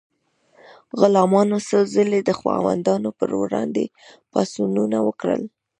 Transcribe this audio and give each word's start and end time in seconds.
غلامانو 0.99 1.57
څو 1.69 1.79
ځلې 1.93 2.19
د 2.23 2.29
خاوندانو 2.39 3.09
پر 3.19 3.29
وړاندې 3.41 3.83
پاڅونونه 4.31 4.97
وکړل. 5.07 5.41